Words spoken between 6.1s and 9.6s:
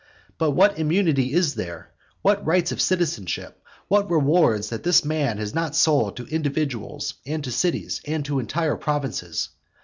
to individuals, and to cities, and to entire provinces?